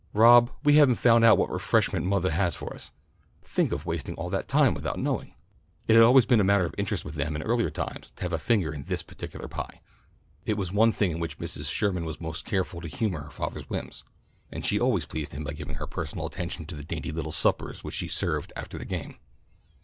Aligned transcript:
Rob, 0.15 0.49
we 0.63 0.77
haven't 0.77 0.95
found 0.95 1.23
out 1.23 1.37
what 1.37 1.51
refreshments 1.51 2.07
mothah 2.09 2.31
has 2.31 2.55
for 2.55 2.69
them. 2.71 2.79
Think 3.43 3.71
of 3.71 3.85
wasting 3.85 4.15
all 4.15 4.31
this 4.31 4.47
time 4.47 4.73
without 4.73 4.97
knowing." 4.97 5.35
It 5.87 5.93
had 5.93 6.01
always 6.01 6.25
been 6.25 6.39
a 6.39 6.43
matter 6.43 6.65
of 6.65 6.73
interest 6.75 7.05
with 7.05 7.13
them 7.13 7.35
in 7.35 7.43
earlier 7.43 7.69
times 7.69 8.09
to 8.15 8.23
have 8.23 8.33
a 8.33 8.39
finger 8.39 8.73
in 8.73 8.85
this 8.85 9.03
particular 9.03 9.47
pie. 9.47 9.79
It 10.43 10.57
was 10.57 10.71
one 10.71 10.91
thing 10.91 11.11
in 11.11 11.19
which 11.19 11.37
Mrs. 11.37 11.69
Sherman 11.71 12.03
was 12.03 12.19
most 12.19 12.45
careful 12.45 12.81
to 12.81 12.87
humour 12.87 13.25
her 13.25 13.29
father's 13.29 13.69
whims, 13.69 14.03
and 14.51 14.65
she 14.65 14.79
always 14.79 15.05
pleased 15.05 15.33
him 15.33 15.43
by 15.43 15.53
giving 15.53 15.75
her 15.75 15.85
personal 15.85 16.25
attention 16.25 16.65
to 16.65 16.75
the 16.75 16.83
dainty 16.83 17.11
little 17.11 17.31
suppers 17.31 17.83
which 17.83 17.93
she 17.93 18.07
served 18.07 18.51
after 18.55 18.79
the 18.79 18.85
game. 18.85 19.17